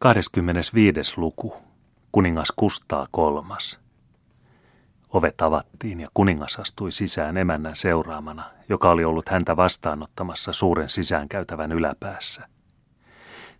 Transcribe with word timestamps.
25. 0.00 1.20
luku. 1.20 1.56
Kuningas 2.12 2.52
Kustaa 2.56 3.06
kolmas. 3.10 3.80
Ovet 5.08 5.40
avattiin 5.40 6.00
ja 6.00 6.08
kuningas 6.14 6.56
astui 6.56 6.92
sisään 6.92 7.36
emännän 7.36 7.76
seuraamana, 7.76 8.44
joka 8.68 8.90
oli 8.90 9.04
ollut 9.04 9.28
häntä 9.28 9.56
vastaanottamassa 9.56 10.52
suuren 10.52 10.88
sisäänkäytävän 10.88 11.72
yläpäässä. 11.72 12.48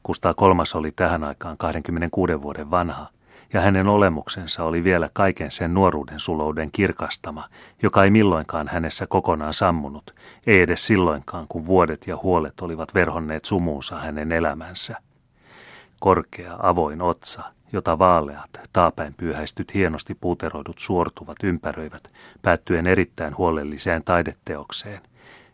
Kustaa 0.02 0.34
kolmas 0.34 0.74
oli 0.74 0.92
tähän 0.96 1.24
aikaan 1.24 1.56
26 1.56 2.42
vuoden 2.42 2.70
vanha, 2.70 3.08
ja 3.52 3.60
hänen 3.60 3.88
olemuksensa 3.88 4.64
oli 4.64 4.84
vielä 4.84 5.08
kaiken 5.12 5.50
sen 5.50 5.74
nuoruuden 5.74 6.20
sulouden 6.20 6.70
kirkastama, 6.72 7.48
joka 7.82 8.04
ei 8.04 8.10
milloinkaan 8.10 8.68
hänessä 8.68 9.06
kokonaan 9.06 9.54
sammunut, 9.54 10.14
ei 10.46 10.60
edes 10.60 10.86
silloinkaan, 10.86 11.46
kun 11.48 11.66
vuodet 11.66 12.06
ja 12.06 12.16
huolet 12.22 12.60
olivat 12.60 12.94
verhonneet 12.94 13.44
sumuunsa 13.44 13.98
hänen 13.98 14.32
elämänsä– 14.32 14.96
Korkea, 16.00 16.56
avoin 16.58 17.02
otsa, 17.02 17.42
jota 17.72 17.98
vaaleat, 17.98 18.50
taapäin 18.72 19.14
pyyhäistyt 19.14 19.74
hienosti 19.74 20.14
puuteroidut 20.14 20.78
suortuvat 20.78 21.36
ympäröivät, 21.42 22.10
päättyen 22.42 22.86
erittäin 22.86 23.36
huolelliseen 23.36 24.04
taideteokseen. 24.04 25.00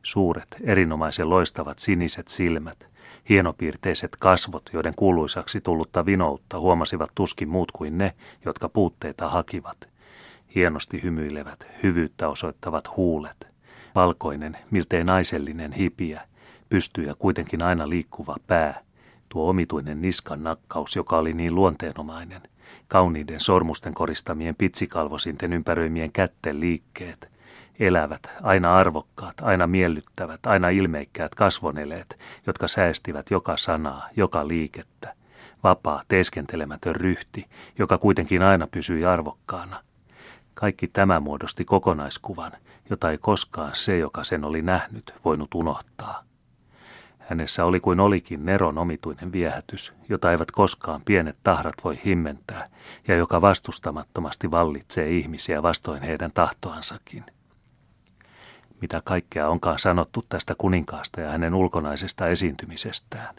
Suuret, 0.03 0.57
erinomaisen 0.63 1.31
loistavat 1.31 1.79
siniset 1.79 2.29
silmät, 2.29 2.87
hienopiirteiset 3.29 4.11
kasvot, 4.19 4.71
joiden 4.73 4.95
kuuluisaksi 4.97 5.61
tullutta 5.61 6.07
vinoutta 6.07 6.61
huomasivat 6.61 7.11
tuskin 7.15 7.49
muut 7.49 7.73
kuin 7.73 7.99
ne, 7.99 8.15
jotka 8.45 8.69
puutteita 8.69 9.29
hakivat. 9.29 9.89
Hienosti 10.55 11.03
hymyilevät, 11.03 11.67
hyvyyttä 11.83 12.29
osoittavat 12.29 12.97
huulet. 12.97 13.47
Valkoinen, 13.95 14.57
miltei 14.71 15.05
naisellinen 15.05 15.73
hipiä, 15.73 16.21
pystyy 16.69 17.05
ja 17.05 17.15
kuitenkin 17.19 17.63
aina 17.63 17.89
liikkuva 17.89 18.37
pää– 18.47 18.81
tuo 19.35 19.51
omituinen 19.51 20.03
niskan 20.03 20.43
nakkaus, 20.43 20.97
joka 20.97 21.19
oli 21.19 21.33
niin 21.33 21.55
luonteenomainen, 21.55 22.43
kauniiden 22.89 23.41
sormusten 23.41 23.95
koristamien 23.95 24.55
pitsikalvosinten 24.55 25.53
ympäröimien 25.53 26.13
kätten 26.13 26.61
liikkeet, 26.61 27.31
elävät, 27.79 28.31
aina 28.43 28.77
arvokkaat, 28.77 29.35
aina 29.43 29.67
miellyttävät, 29.67 30.47
aina 30.47 30.69
ilmeikkäät 30.69 31.35
kasvoneleet, 31.35 32.19
jotka 32.47 32.69
säästivät 32.69 33.31
joka 33.31 33.57
sanaa, 33.57 34.09
joka 34.17 34.49
liikettä, 34.49 35.15
vapaa, 35.65 36.03
teeskentelemätön 36.09 36.97
ryhti, 36.97 37.47
joka 37.79 37.99
kuitenkin 37.99 38.43
aina 38.43 38.67
pysyi 38.67 39.05
arvokkaana. 39.05 39.81
Kaikki 40.55 40.89
tämä 40.89 41.21
muodosti 41.21 41.65
kokonaiskuvan, 41.65 42.53
jota 42.91 43.11
ei 43.11 43.19
koskaan 43.19 43.75
se, 43.75 43.99
joka 43.99 44.25
sen 44.25 44.45
oli 44.45 44.63
nähnyt, 44.63 45.15
voinut 45.25 45.55
unohtaa. 45.55 46.25
Hänessä 47.29 47.65
oli 47.65 47.81
kuin 47.81 48.01
olikin 48.01 48.45
Neron 48.45 48.79
omituinen 48.79 49.33
viehätys, 49.33 49.95
jota 50.09 50.33
eivät 50.33 50.51
koskaan 50.51 51.03
pienet 51.05 51.39
tahrat 51.43 51.75
voi 51.85 52.01
himmentää, 52.05 52.69
ja 53.09 53.17
joka 53.17 53.41
vastustamattomasti 53.41 54.51
vallitsee 54.51 55.11
ihmisiä 55.11 55.63
vastoin 55.63 56.03
heidän 56.03 56.31
tahtoansakin. 56.35 57.25
Mitä 58.81 59.03
kaikkea 59.05 59.49
onkaan 59.49 59.79
sanottu 59.79 60.25
tästä 60.29 60.55
kuninkaasta 60.59 61.21
ja 61.21 61.31
hänen 61.31 61.55
ulkonaisesta 61.55 62.29
esiintymisestään. 62.29 63.35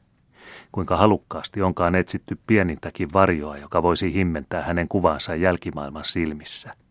Kuinka 0.71 0.97
halukkaasti 0.97 1.61
onkaan 1.61 1.95
etsitty 1.95 2.37
pienintäkin 2.47 3.13
varjoa, 3.13 3.57
joka 3.57 3.83
voisi 3.83 4.13
himmentää 4.13 4.63
hänen 4.63 4.87
kuvansa 4.87 5.35
jälkimaailman 5.35 6.05
silmissä– 6.05 6.73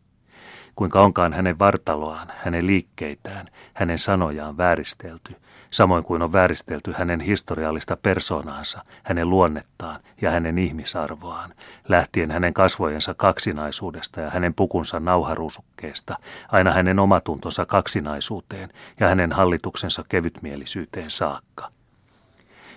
kuinka 0.76 1.00
onkaan 1.00 1.32
hänen 1.32 1.58
vartaloaan, 1.58 2.32
hänen 2.36 2.66
liikkeitään, 2.66 3.46
hänen 3.74 3.98
sanojaan 3.98 4.56
vääristelty, 4.56 5.36
samoin 5.70 6.04
kuin 6.04 6.22
on 6.22 6.32
vääristelty 6.32 6.92
hänen 6.96 7.20
historiallista 7.20 7.96
persoonaansa, 7.96 8.84
hänen 9.02 9.30
luonnettaan 9.30 10.00
ja 10.20 10.30
hänen 10.30 10.58
ihmisarvoaan, 10.58 11.54
lähtien 11.88 12.30
hänen 12.30 12.54
kasvojensa 12.54 13.14
kaksinaisuudesta 13.14 14.20
ja 14.20 14.30
hänen 14.30 14.54
pukunsa 14.54 15.00
nauharuusukkeesta, 15.00 16.16
aina 16.48 16.72
hänen 16.72 16.98
omatuntonsa 16.98 17.66
kaksinaisuuteen 17.66 18.68
ja 19.00 19.08
hänen 19.08 19.32
hallituksensa 19.32 20.04
kevytmielisyyteen 20.08 21.10
saakka 21.10 21.70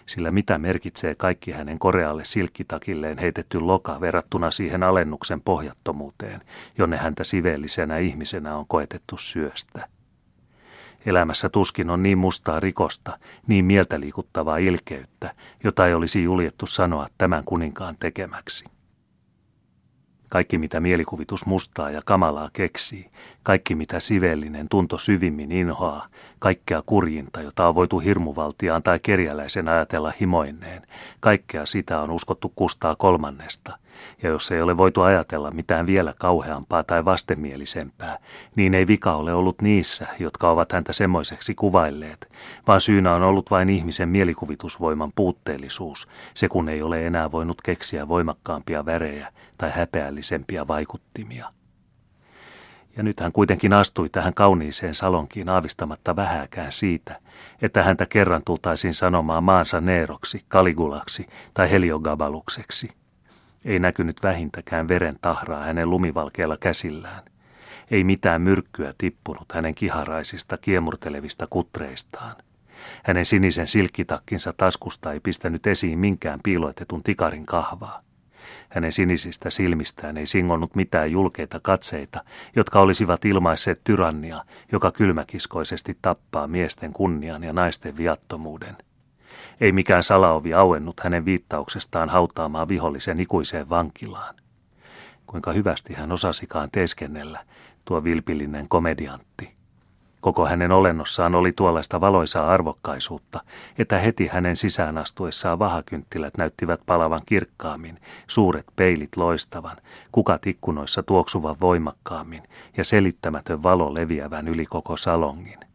sillä 0.08 0.32
mitä 0.32 0.58
merkitsee 0.58 1.16
kaikki 1.16 1.52
hänen 1.52 1.80
korealle 1.80 2.26
silkkitakilleen 2.26 3.18
heitetty 3.18 3.60
loka 3.60 4.02
verrattuna 4.02 4.52
siihen 4.52 4.84
alennuksen 4.84 5.42
pohjattomuuteen, 5.42 6.42
jonne 6.78 6.98
häntä 6.98 7.24
siveellisenä 7.24 7.98
ihmisenä 7.98 8.58
on 8.58 8.66
koetettu 8.68 9.18
syöstä. 9.18 9.88
Elämässä 11.06 11.50
tuskin 11.50 11.90
on 11.90 12.04
niin 12.04 12.18
mustaa 12.18 12.60
rikosta, 12.60 13.20
niin 13.48 13.66
mieltä 13.66 14.00
liikuttavaa 14.00 14.58
ilkeyttä, 14.58 15.36
jota 15.64 15.88
ei 15.88 15.94
olisi 15.94 16.24
juljettu 16.24 16.68
sanoa 16.68 17.08
tämän 17.18 17.44
kuninkaan 17.44 17.96
tekemäksi. 18.00 18.77
Kaikki 20.30 20.58
mitä 20.58 20.80
mielikuvitus 20.80 21.46
mustaa 21.46 21.90
ja 21.90 22.02
kamalaa 22.06 22.50
keksii, 22.54 23.10
kaikki 23.44 23.76
mitä 23.76 24.00
sivellinen 24.00 24.70
tunto 24.70 24.98
syvimmin 24.98 25.52
inhoaa, 25.52 26.08
kaikkea 26.40 26.84
kurjinta, 26.86 27.42
jota 27.42 27.68
on 27.68 27.76
voitu 27.76 28.00
hirmuvaltiaan 28.00 28.84
tai 28.84 29.00
kerjäläisen 29.00 29.68
ajatella 29.68 30.14
himoinneen, 30.22 30.88
kaikkea 31.20 31.66
sitä 31.66 32.02
on 32.02 32.12
uskottu 32.12 32.54
kustaa 32.56 32.96
kolmannesta. 32.96 33.78
Ja 34.24 34.30
jos 34.30 34.52
ei 34.52 34.62
ole 34.62 34.78
voitu 34.78 35.02
ajatella 35.02 35.52
mitään 35.52 35.86
vielä 35.86 36.14
kauheampaa 36.20 36.84
tai 36.84 37.06
vastenmielisempää, 37.06 38.20
niin 38.56 38.74
ei 38.74 38.88
vika 38.88 39.16
ole 39.16 39.34
ollut 39.34 39.62
niissä, 39.62 40.08
jotka 40.20 40.50
ovat 40.50 40.72
häntä 40.72 40.94
semmoiseksi 40.94 41.56
kuvailleet, 41.56 42.32
vaan 42.68 42.82
syynä 42.82 43.16
on 43.16 43.24
ollut 43.24 43.52
vain 43.52 43.70
ihmisen 43.70 44.10
mielikuvitusvoiman 44.10 45.12
puutteellisuus, 45.16 46.08
se 46.34 46.48
kun 46.48 46.70
ei 46.70 46.82
ole 46.82 47.08
enää 47.08 47.32
voinut 47.32 47.62
keksiä 47.62 48.08
voimakkaampia 48.08 48.86
värejä 48.86 49.32
tai 49.58 49.72
häpeällisempiä 49.72 50.68
vaikuttimia. 50.68 51.52
Ja 52.98 53.04
nyt 53.04 53.20
hän 53.20 53.32
kuitenkin 53.32 53.74
astui 53.74 54.10
tähän 54.10 54.34
kauniiseen 54.34 54.96
salonkiin 54.96 55.50
aavistamatta 55.50 56.16
vähääkään 56.16 56.72
siitä, 56.72 57.20
että 57.62 57.84
häntä 57.84 58.06
kerran 58.06 58.42
tultaisiin 58.46 58.94
sanomaan 58.94 59.44
maansa 59.44 59.82
Neeroksi, 59.82 60.46
Kaligulaksi 60.48 61.28
tai 61.54 61.72
Heliogabalukseksi. 61.72 62.90
Ei 63.68 63.80
näkynyt 63.80 64.24
vähintäkään 64.24 64.88
veren 64.88 65.16
tahraa 65.22 65.64
hänen 65.64 65.90
lumivalkeilla 65.90 66.58
käsillään. 66.58 67.24
Ei 67.92 68.04
mitään 68.04 68.42
myrkkyä 68.42 68.94
tippunut 68.98 69.46
hänen 69.54 69.76
kiharaisista 69.76 70.58
kiemurtelevista 70.58 71.48
kutreistaan. 71.50 72.36
Hänen 73.04 73.26
sinisen 73.26 73.68
silkkitakkinsa 73.68 74.54
taskusta 74.58 75.14
ei 75.14 75.20
pistänyt 75.20 75.68
esiin 75.68 76.00
minkään 76.00 76.40
piiloitetun 76.44 77.04
tikarin 77.04 77.46
kahvaa. 77.46 78.02
Hänen 78.70 78.92
sinisistä 78.92 79.50
silmistään 79.50 80.18
ei 80.18 80.26
singonnut 80.26 80.76
mitään 80.76 81.12
julkeita 81.12 81.60
katseita, 81.60 82.24
jotka 82.56 82.80
olisivat 82.80 83.26
ilmaisseet 83.26 83.82
tyrannia, 83.84 84.44
joka 84.72 84.92
kylmäkiskoisesti 84.92 85.98
tappaa 86.02 86.48
miesten 86.48 86.94
kunnian 86.94 87.44
ja 87.44 87.54
naisten 87.54 87.98
viattomuuden. 87.98 88.76
Ei 89.62 89.72
mikään 89.72 90.04
salaovi 90.04 90.54
auennut 90.54 91.00
hänen 91.00 91.26
viittauksestaan 91.26 92.10
hautaamaan 92.10 92.68
vihollisen 92.68 93.20
ikuiseen 93.20 93.70
vankilaan. 93.70 94.36
Kuinka 95.28 95.52
hyvästi 95.54 95.94
hän 95.94 96.12
osasikaan 96.12 96.70
teeskennellä, 96.72 97.44
tuo 97.86 98.04
vilpillinen 98.04 98.70
komediantti. 98.70 99.58
Koko 100.22 100.46
hänen 100.46 100.72
olennossaan 100.72 101.36
oli 101.36 101.52
tuollaista 101.52 102.02
valoisaa 102.02 102.48
arvokkaisuutta, 102.48 103.40
että 103.78 103.98
heti 103.98 104.28
hänen 104.28 104.56
sisään 104.56 104.98
astuessaan 104.98 105.60
vahakynttilät 105.60 106.38
näyttivät 106.38 106.82
palavan 106.86 107.22
kirkkaammin, 107.26 107.98
suuret 108.28 108.66
peilit 108.76 109.18
loistavan, 109.18 109.78
kukat 110.12 110.48
ikkunoissa 110.48 111.04
tuoksuvan 111.04 111.56
voimakkaammin 111.62 112.44
ja 112.78 112.84
selittämätön 112.84 113.64
valo 113.64 113.94
leviävän 113.94 114.48
yli 114.48 114.66
koko 114.66 114.98
salongin. 114.98 115.67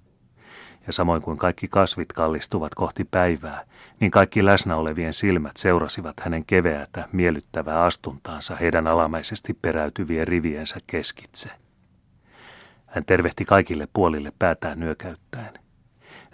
Ja 0.86 0.92
samoin 0.92 1.22
kuin 1.22 1.38
kaikki 1.38 1.68
kasvit 1.68 2.12
kallistuvat 2.12 2.74
kohti 2.74 3.04
päivää, 3.04 3.64
niin 4.00 4.10
kaikki 4.10 4.44
läsnä 4.44 4.76
olevien 4.76 5.14
silmät 5.14 5.56
seurasivat 5.56 6.20
hänen 6.20 6.44
keveätä, 6.44 7.08
miellyttävää 7.12 7.82
astuntaansa 7.82 8.56
heidän 8.56 8.86
alamaisesti 8.86 9.54
peräytyvien 9.54 10.28
riviensä 10.28 10.76
keskitse. 10.86 11.50
Hän 12.86 13.04
tervehti 13.04 13.44
kaikille 13.44 13.88
puolille 13.92 14.32
päätään 14.38 14.80
nyökäyttäen. 14.80 15.54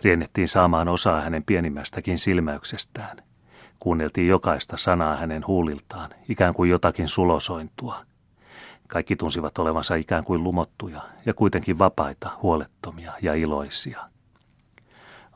Riennettiin 0.02 0.48
saamaan 0.48 0.88
osaa 0.88 1.20
hänen 1.20 1.44
pienimmästäkin 1.44 2.18
silmäyksestään. 2.18 3.16
Kuunneltiin 3.78 4.28
jokaista 4.28 4.76
sanaa 4.76 5.16
hänen 5.16 5.46
huuliltaan, 5.46 6.10
ikään 6.28 6.54
kuin 6.54 6.70
jotakin 6.70 7.08
sulosointua. 7.08 8.04
Kaikki 8.88 9.16
tunsivat 9.16 9.58
olevansa 9.58 9.94
ikään 9.94 10.24
kuin 10.24 10.44
lumottuja 10.44 11.02
ja 11.26 11.34
kuitenkin 11.34 11.78
vapaita, 11.78 12.30
huolettomia 12.42 13.12
ja 13.22 13.34
iloisia. 13.34 14.00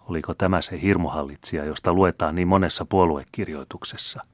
Oliko 0.08 0.34
tämä 0.34 0.60
se 0.60 0.81
hirmuhallitsija, 0.81 1.64
josta 1.64 1.93
luetaan 1.93 2.34
niin 2.34 2.49
monessa 2.49 2.84
puoluekirjoituksessa? 2.84 4.26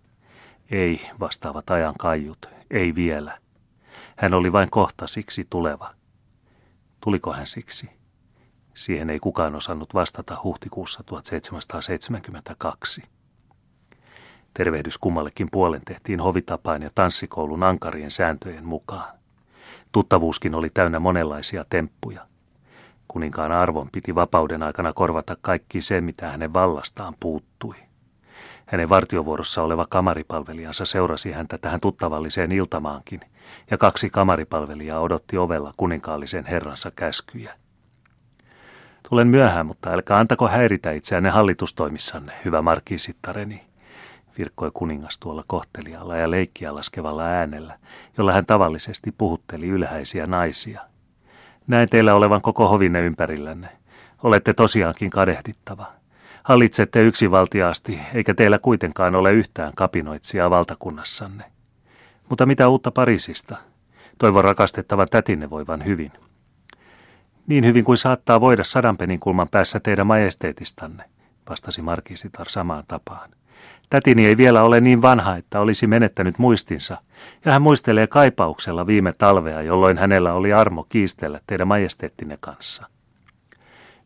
Ei, 0.71 1.01
vastaavat 1.21 1.71
ajan 1.71 1.95
kaiut, 1.99 2.47
ei 2.71 2.95
vielä. 2.95 3.39
Hän 4.17 4.35
oli 4.35 4.53
vain 4.53 4.71
kohta 4.71 5.07
siksi 5.07 5.47
tuleva. 5.51 5.95
Tuliko 7.01 7.33
hän 7.33 7.47
siksi? 7.47 7.91
Siihen 8.75 9.11
ei 9.11 9.19
kukaan 9.19 9.55
osannut 9.55 9.95
vastata 9.95 10.41
huhtikuussa 10.45 11.03
1772. 11.03 13.03
Tervehdys 14.55 14.99
kummallekin 14.99 15.49
puolen 15.53 15.83
tehtiin 15.85 16.21
hovitapaan 16.21 16.83
ja 16.83 16.91
tanssikoulun 16.95 17.63
ankarien 17.63 18.11
sääntöjen 18.11 18.65
mukaan. 18.65 19.19
Tuttavuuskin 19.93 20.55
oli 20.55 20.71
täynnä 20.71 20.99
monenlaisia 20.99 21.65
temppuja. 21.71 22.27
Kuninkaan 23.09 23.53
arvon 23.53 23.89
piti 23.93 24.15
vapauden 24.15 24.63
aikana 24.63 24.93
korvata 24.93 25.37
kaikki 25.41 25.81
se, 25.81 26.01
mitä 26.01 26.31
hänen 26.31 26.55
vallastaan 26.55 27.15
puuttui. 27.21 27.75
Hänen 28.67 28.89
vartiovuorossa 28.89 29.63
oleva 29.63 29.87
kamaripalvelijansa 29.89 30.85
seurasi 30.85 31.33
häntä 31.33 31.59
tähän 31.59 31.81
tuttavalliseen 31.81 32.53
iltamaankin, 32.53 33.21
ja 33.71 33.79
kaksi 33.79 34.11
kamaripalvelijaa 34.11 35.01
odotti 35.01 35.39
ovella 35.39 35.73
kuninkaallisen 35.77 36.47
herransa 36.47 36.91
käskyjä. 36.97 37.55
Tulen 39.09 39.29
myöhään, 39.29 39.67
mutta 39.67 39.91
älkää 39.91 40.17
antako 40.17 40.49
häiritä 40.49 40.93
itseänne 40.93 41.31
hallitustoimissanne, 41.31 42.33
hyvä 42.45 42.63
markiisittareni, 42.63 43.67
virkkoi 44.39 44.71
kuningas 44.75 45.19
tuolla 45.19 45.45
kohtelialla 45.47 46.17
ja 46.17 46.31
leikkiä 46.31 46.75
laskevalla 46.75 47.25
äänellä, 47.25 47.79
jolla 48.19 48.33
hän 48.33 48.47
tavallisesti 48.47 49.15
puhutteli 49.19 49.69
ylhäisiä 49.69 50.27
naisia. 50.27 50.81
Näin 51.69 51.89
teillä 51.89 52.15
olevan 52.15 52.43
koko 52.43 52.69
hovinne 52.69 53.01
ympärillänne. 53.01 53.69
Olette 54.23 54.55
tosiaankin 54.55 55.11
kadehdittava. 55.11 55.93
Hallitsette 56.43 57.01
yksinvaltiaasti, 57.01 58.01
eikä 58.15 58.35
teillä 58.35 58.59
kuitenkaan 58.59 59.15
ole 59.15 59.33
yhtään 59.33 59.73
kapinoitsijaa 59.77 60.51
valtakunnassanne. 60.51 61.45
Mutta 62.29 62.47
mitä 62.47 62.69
uutta 62.69 62.91
Pariisista? 62.91 63.57
Toivon 64.19 64.45
rakastettavan 64.45 65.09
tätinne 65.11 65.51
voivan 65.51 65.85
hyvin. 65.85 66.13
Niin 67.47 67.65
hyvin 67.65 67.85
kuin 67.85 67.99
saattaa 67.99 68.41
voida 68.41 68.65
sadanpenin 68.65 69.21
kulman 69.21 69.49
päässä 69.51 69.81
teidän 69.81 70.07
majesteetistanne, 70.07 71.05
vastasi 71.51 71.83
Markisitar 71.83 72.49
samaan 72.49 72.85
tapaan. 72.89 73.31
Tätini 73.91 74.27
ei 74.27 74.37
vielä 74.37 74.63
ole 74.63 74.81
niin 74.81 75.03
vanha, 75.03 75.37
että 75.37 75.61
olisi 75.61 75.87
menettänyt 75.87 76.39
muistinsa, 76.39 76.99
ja 77.45 77.53
hän 77.53 77.63
muistelee 77.63 78.07
kaipauksella 78.07 78.87
viime 78.87 79.13
talvea, 79.19 79.63
jolloin 79.63 79.99
hänellä 79.99 80.33
oli 80.33 80.53
armo 80.53 80.87
kiistellä 80.89 81.41
teidän 81.47 81.69
majesteettinne 81.69 82.39
kanssa. 82.41 82.87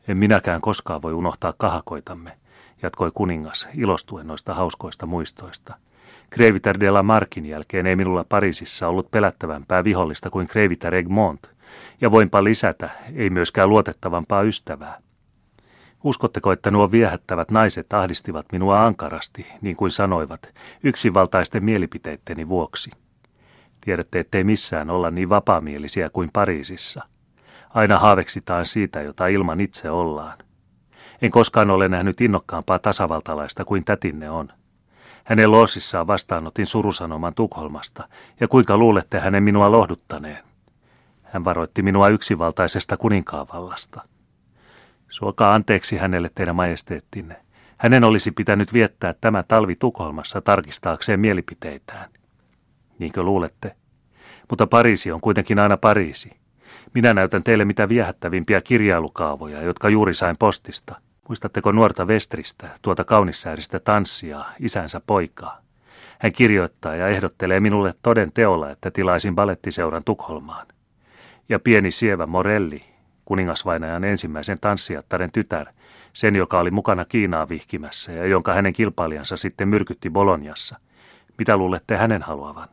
En 0.09 0.17
minäkään 0.17 0.61
koskaan 0.61 1.03
voi 1.03 1.13
unohtaa 1.13 1.55
kahakoitamme, 1.57 2.33
jatkoi 2.83 3.11
kuningas 3.15 3.69
ilostuen 3.75 4.27
noista 4.27 4.55
hauskoista 4.55 5.07
muistoista. 5.07 5.75
Kreviter 6.31 6.81
de 6.81 6.91
la 6.91 7.03
Markin 7.03 7.47
jälkeen 7.47 7.87
ei 7.87 7.97
minulla 7.97 8.25
Pariisissa 8.29 8.89
ollut 8.89 9.11
pelättävämpää 9.11 9.85
vihollista 9.85 10.31
kuin 10.31 10.49
Kreviter 10.49 10.95
Egmont, 10.95 11.41
ja 12.01 12.11
voinpa 12.11 12.45
lisätä, 12.45 12.91
ei 13.15 13.31
myöskään 13.31 13.69
luotettavampaa 13.69 14.43
ystävää. 14.43 14.99
Uskotteko, 16.05 16.53
että 16.53 16.71
nuo 16.71 16.91
viehättävät 16.91 17.51
naiset 17.51 17.93
ahdistivat 17.93 18.47
minua 18.53 18.87
ankarasti, 18.87 19.47
niin 19.61 19.77
kuin 19.77 19.91
sanoivat, 19.91 20.55
yksinvaltaisten 20.83 21.65
mielipiteitteni 21.65 22.49
vuoksi? 22.49 22.91
Tiedätte, 23.81 24.21
ettei 24.21 24.45
missään 24.45 24.91
olla 24.91 25.11
niin 25.11 25.29
vapaamielisiä 25.29 26.11
kuin 26.11 26.31
Pariisissa. 26.33 27.05
Aina 27.71 27.99
haaveksitaan 27.99 28.67
siitä, 28.67 29.03
jota 29.03 29.27
ilman 29.27 29.61
itse 29.61 29.91
ollaan. 29.91 30.39
En 31.23 31.31
koskaan 31.31 31.71
ole 31.71 31.89
nähnyt 31.89 32.21
innokkaampaa 32.21 32.79
tasavaltalaista 32.79 33.65
kuin 33.65 33.85
tätinne 33.85 34.31
on. 34.31 34.49
Hänen 35.25 35.53
loosissaan 35.53 36.07
vastaanotin 36.07 36.67
surusanoman 36.67 37.35
Tukholmasta, 37.35 38.09
ja 38.41 38.49
kuinka 38.49 38.77
luulette 38.77 39.21
hänen 39.21 39.43
minua 39.43 39.71
lohduttaneen? 39.71 40.45
Hän 41.23 41.45
varoitti 41.45 41.83
minua 41.83 42.09
yksivaltaisesta 42.09 42.97
kuninkaavallasta. 42.97 44.12
Suokaa 45.13 45.55
anteeksi 45.55 45.97
hänelle 45.97 46.31
teidän 46.35 46.57
majesteettinne. 46.57 47.37
Hänen 47.77 48.05
olisi 48.05 48.31
pitänyt 48.31 48.73
viettää 48.73 49.15
tämä 49.21 49.43
talvi 49.43 49.77
Tukholmassa 49.77 50.41
tarkistaakseen 50.41 51.21
mielipiteitään. 51.21 52.11
Niinkö 52.99 53.23
luulette? 53.23 53.77
Mutta 54.51 54.67
Pariisi 54.67 55.13
on 55.13 55.21
kuitenkin 55.21 55.59
aina 55.59 55.77
Pariisi. 55.77 56.31
Minä 56.95 57.15
näytän 57.15 57.43
teille 57.43 57.65
mitä 57.65 57.89
viehättävimpiä 57.89 58.61
kirjailukaavoja, 58.61 59.63
jotka 59.63 59.89
juuri 59.89 60.15
sain 60.15 60.37
postista. 60.39 61.01
Muistatteko 61.29 61.73
nuorta 61.73 62.07
Vestristä, 62.07 62.69
tuota 62.83 63.05
kaunissääristä 63.05 63.81
tanssia, 63.81 64.45
isänsä 64.59 65.01
poikaa? 65.07 65.61
Hän 66.19 66.33
kirjoittaa 66.33 66.97
ja 66.97 67.09
ehdottelee 67.09 67.61
minulle 67.61 67.95
toden 68.03 68.33
teolla, 68.33 68.71
että 68.71 68.91
tilaisin 68.91 69.35
balettiseuran 69.35 70.05
Tukholmaan. 70.05 70.67
Ja 71.49 71.59
pieni 71.59 71.91
sievä 71.91 72.27
Morelli, 72.27 72.92
kuningasvainajan 73.25 74.05
ensimmäisen 74.05 74.59
tanssijattaren 74.61 75.33
tytär, 75.33 75.67
sen 76.13 76.37
joka 76.37 76.59
oli 76.59 76.71
mukana 76.71 77.05
Kiinaa 77.05 77.49
vihkimässä 77.49 78.13
ja 78.13 78.27
jonka 78.27 78.53
hänen 78.55 78.73
kilpailijansa 78.73 79.37
sitten 79.37 79.69
myrkytti 79.69 80.11
Boloniassa. 80.11 80.77
Mitä 81.39 81.57
luulette 81.57 81.97
hänen 81.97 82.23
haluavan? 82.23 82.69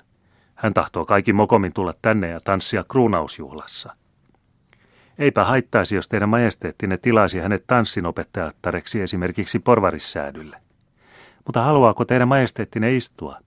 Hän 0.55 0.73
tahtoo 0.73 1.05
kaikki 1.05 1.33
mokomin 1.33 1.73
tulla 1.73 1.93
tänne 2.01 2.29
ja 2.29 2.39
tanssia 2.39 2.83
kruunausjuhlassa. 2.83 3.95
Eipä 5.19 5.43
haittaisi, 5.43 5.95
jos 5.95 6.07
teidän 6.07 6.29
majesteettinne 6.29 6.97
tilaisi 6.97 7.39
hänet 7.39 7.63
tanssinopettajattareksi 7.67 9.01
esimerkiksi 9.01 9.59
porvarissäädylle. 9.59 10.57
Mutta 11.45 11.63
haluaako 11.63 12.05
teidän 12.05 12.27
majesteettinne 12.27 12.95
istua? 12.95 13.39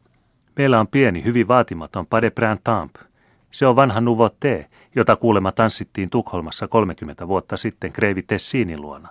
Meillä 0.56 0.80
on 0.80 0.88
pieni, 0.88 1.24
hyvin 1.24 1.48
vaatimaton 1.48 2.06
Pade 2.06 2.30
Printemps. 2.30 3.11
Se 3.52 3.66
on 3.66 3.76
vanha 3.76 4.00
nouveauté, 4.00 4.66
jota 4.94 5.16
kuulema 5.16 5.52
tanssittiin 5.52 6.10
Tukholmassa 6.10 6.68
30 6.68 7.28
vuotta 7.28 7.56
sitten 7.56 7.92
Kreivi 7.92 8.22
Tessinin 8.22 8.80
luona. 8.80 9.08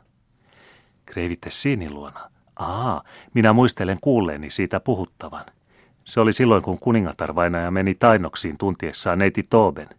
Kreivi 1.05 1.35
Tessinin 1.35 1.93
luona? 1.93 2.29
Aa, 2.55 3.03
minä 3.33 3.53
muistelen 3.53 3.97
kuulleeni 4.01 4.49
siitä 4.49 4.79
puhuttavan. 4.79 5.45
Se 6.03 6.19
oli 6.19 6.33
silloin, 6.33 6.61
kun 6.61 6.79
kuningatar 6.79 7.35
vainaja 7.35 7.71
meni 7.71 7.95
tainoksiin 7.99 8.57
tuntiessaan 8.57 9.19
neiti 9.19 9.43
Tooben. 9.49 9.89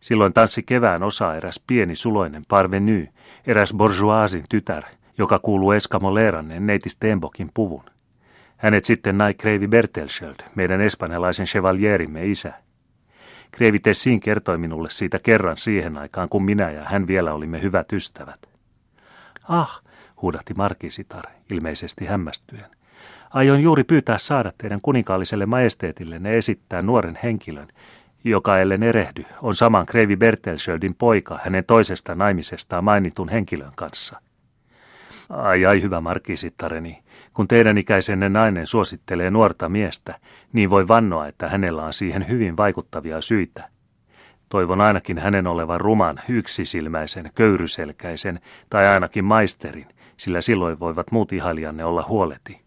Silloin 0.00 0.32
tanssi 0.32 0.62
kevään 0.62 1.02
osa 1.02 1.36
eräs 1.36 1.62
pieni 1.66 1.94
suloinen 1.94 2.42
parveny, 2.48 3.08
eräs 3.46 3.74
bourgeoisin 3.76 4.44
tytär, 4.48 4.82
joka 5.18 5.38
kuuluu 5.38 5.72
Eskamo 5.72 6.14
Leerannen 6.14 6.66
neiti 6.66 6.88
Stenbokin 6.88 7.50
puvun. 7.54 7.84
Hänet 8.56 8.84
sitten 8.84 9.18
nai 9.18 9.34
Kreivi 9.34 9.68
Bertelsköld, 9.68 10.36
meidän 10.54 10.80
espanjalaisen 10.80 11.46
chevalierimme 11.46 12.26
isä. 12.26 12.64
Kreivi 13.54 13.78
Tessin 13.78 14.20
kertoi 14.20 14.58
minulle 14.58 14.90
siitä 14.90 15.18
kerran 15.22 15.56
siihen 15.56 15.98
aikaan, 15.98 16.28
kun 16.28 16.44
minä 16.44 16.70
ja 16.70 16.84
hän 16.84 17.06
vielä 17.06 17.32
olimme 17.32 17.62
hyvät 17.62 17.92
ystävät. 17.92 18.48
Ah, 19.48 19.82
huudahti 20.22 20.54
Markisitar, 20.54 21.24
ilmeisesti 21.50 22.06
hämmästyen. 22.06 22.66
Aion 23.30 23.62
juuri 23.62 23.84
pyytää 23.84 24.18
saada 24.18 24.52
teidän 24.58 24.80
kuninkaalliselle 24.80 25.46
majesteetillenne 25.46 26.36
esittää 26.36 26.82
nuoren 26.82 27.18
henkilön, 27.22 27.68
joka 28.24 28.58
ellen 28.58 28.82
erehdy, 28.82 29.24
on 29.42 29.56
saman 29.56 29.86
Kreivi 29.86 30.16
Bertelsköldin 30.16 30.94
poika 30.94 31.40
hänen 31.44 31.64
toisesta 31.64 32.14
naimisestaan 32.14 32.84
mainitun 32.84 33.28
henkilön 33.28 33.72
kanssa. 33.76 34.20
Ai 35.28 35.66
ai 35.66 35.82
hyvä 35.82 36.00
markisittareni, 36.00 37.03
kun 37.34 37.48
teidän 37.48 37.78
ikäisenne 37.78 38.28
nainen 38.28 38.66
suosittelee 38.66 39.30
nuorta 39.30 39.68
miestä, 39.68 40.18
niin 40.52 40.70
voi 40.70 40.88
vannoa, 40.88 41.26
että 41.26 41.48
hänellä 41.48 41.84
on 41.84 41.92
siihen 41.92 42.28
hyvin 42.28 42.56
vaikuttavia 42.56 43.20
syitä. 43.20 43.68
Toivon 44.48 44.80
ainakin 44.80 45.18
hänen 45.18 45.46
olevan 45.46 45.80
ruman, 45.80 46.20
yksisilmäisen, 46.28 47.30
köyryselkäisen 47.34 48.40
tai 48.70 48.86
ainakin 48.86 49.24
maisterin, 49.24 49.86
sillä 50.16 50.40
silloin 50.40 50.80
voivat 50.80 51.10
muut 51.10 51.32
ihailijanne 51.32 51.84
olla 51.84 52.04
huoleti. 52.08 52.60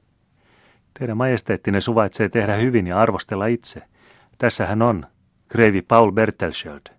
Teidän 0.99 1.17
majesteettinen 1.17 1.81
suvaitsee 1.81 2.29
tehdä 2.29 2.55
hyvin 2.55 2.87
ja 2.87 2.99
arvostella 2.99 3.45
itse. 3.45 3.81
Tässä 4.37 4.65
hän 4.65 4.81
on, 4.81 5.05
Kreivi 5.47 5.81
Paul 5.81 6.11
Bertelsköld. 6.11 6.96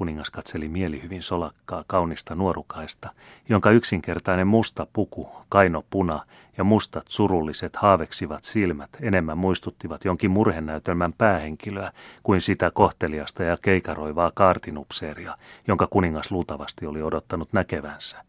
Kuningas 0.00 0.30
katseli 0.30 0.68
mielihyvin 0.68 1.22
solakkaa 1.22 1.84
kaunista 1.86 2.34
nuorukaista, 2.34 3.10
jonka 3.48 3.70
yksinkertainen 3.70 4.46
musta 4.46 4.86
puku, 4.92 5.28
kaino 5.48 5.84
puna 5.90 6.24
ja 6.58 6.64
mustat 6.64 7.04
surulliset 7.08 7.76
haaveksivat 7.76 8.44
silmät 8.44 8.90
enemmän 9.00 9.38
muistuttivat 9.38 10.04
jonkin 10.04 10.30
murhenäytelmän 10.30 11.12
päähenkilöä 11.12 11.92
kuin 12.22 12.40
sitä 12.40 12.70
kohteliasta 12.70 13.42
ja 13.42 13.56
keikaroivaa 13.62 14.30
kaartinupseeria, 14.34 15.36
jonka 15.68 15.86
kuningas 15.86 16.30
luultavasti 16.30 16.86
oli 16.86 17.02
odottanut 17.02 17.52
näkevänsä. 17.52 18.24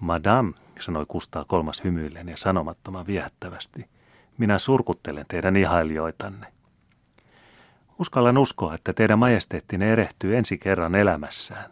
Madame, 0.00 0.52
sanoi 0.80 1.04
Kustaa 1.08 1.44
kolmas 1.44 1.84
hymyillen 1.84 2.28
ja 2.28 2.36
sanomattoman 2.36 3.06
viehättävästi, 3.06 3.88
minä 4.38 4.58
surkuttelen 4.58 5.26
teidän 5.28 5.56
ihailijoitanne. 5.56 6.59
Uskallan 8.00 8.38
uskoa, 8.38 8.74
että 8.74 8.92
teidän 8.92 9.18
majesteettinne 9.18 9.92
erehtyy 9.92 10.36
ensi 10.36 10.58
kerran 10.58 10.94
elämässään, 10.94 11.70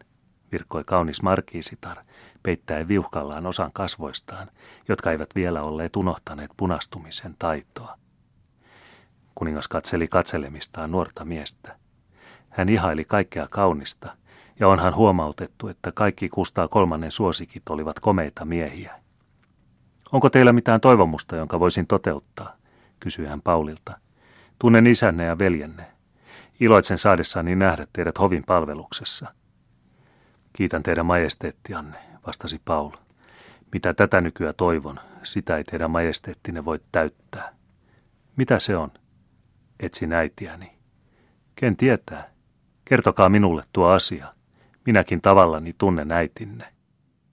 virkkoi 0.53 0.83
kaunis 0.87 1.23
markiisitar, 1.23 1.97
peittäen 2.43 2.89
viuhkallaan 2.89 3.47
osan 3.47 3.73
kasvoistaan, 3.73 4.49
jotka 4.89 5.11
eivät 5.11 5.35
vielä 5.35 5.63
olleet 5.63 5.97
unohtaneet 5.97 6.51
punastumisen 6.57 7.35
taitoa. 7.39 7.99
Kuningas 9.35 9.69
katseli 9.69 10.09
katselemistaan 10.09 10.91
nuorta 10.91 11.25
miestä. 11.25 11.77
Hän 12.49 12.69
ihaili 12.69 13.05
kaikkea 13.05 13.47
kaunista, 13.51 14.17
ja 14.61 14.69
onhan 14.69 14.95
huomautettu, 14.95 15.69
että 15.69 15.93
kaikki 15.93 16.29
Kustaa 16.29 16.69
kolmannen 16.69 17.11
suosikit 17.11 17.69
olivat 17.69 18.01
komeita 18.01 18.45
miehiä. 18.45 19.01
Onko 20.13 20.31
teillä 20.31 20.53
mitään 20.53 20.81
toivomusta, 20.81 21.37
jonka 21.37 21.61
voisin 21.61 21.87
toteuttaa? 21.87 22.57
kysyi 23.01 23.27
hän 23.27 23.43
Paulilta. 23.43 23.99
Tunnen 24.59 24.87
isänne 24.87 25.25
ja 25.25 25.39
veljenne. 25.39 25.98
Iloitsen 26.61 26.99
saadessani 26.99 27.57
nähdä 27.57 27.87
teidät 27.93 28.19
hovin 28.19 28.45
palveluksessa. 28.47 29.35
Kiitän 30.53 30.83
teidän 30.83 31.07
majesteettianne, 31.07 31.99
vastasi 32.27 32.61
Paul. 32.65 32.91
Mitä 33.73 33.95
tätä 33.95 34.21
nykyä 34.21 34.53
toivon, 34.53 35.01
sitä 35.23 35.57
ei 35.57 35.65
teidän 35.65 35.91
majesteettinne 35.91 36.65
voi 36.65 36.81
täyttää. 36.93 37.55
Mitä 38.37 38.59
se 38.59 38.77
on? 38.77 38.91
Etsin 39.81 40.13
äitiäni. 40.13 40.79
Ken 41.57 41.77
tietää? 41.77 42.31
Kertokaa 42.85 43.29
minulle 43.29 43.63
tuo 43.73 43.89
asia. 43.89 44.35
Minäkin 44.87 45.21
tavallani 45.21 45.73
tunnen 45.79 46.13
äitinne. 46.13 46.73